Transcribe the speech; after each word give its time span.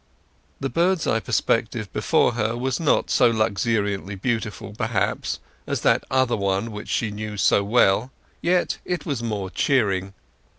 The 0.59 0.67
bird's 0.67 1.05
eye 1.05 1.19
perspective 1.19 1.93
before 1.93 2.31
her 2.31 2.57
was 2.57 2.79
not 2.79 3.11
so 3.11 3.29
luxuriantly 3.29 4.15
beautiful, 4.15 4.73
perhaps, 4.73 5.39
as 5.67 5.81
that 5.81 6.03
other 6.09 6.35
one 6.35 6.71
which 6.71 6.89
she 6.89 7.11
knew 7.11 7.37
so 7.37 7.63
well; 7.63 8.11
yet 8.41 8.79
it 8.83 9.05
was 9.05 9.21
more 9.21 9.51
cheering. 9.51 10.15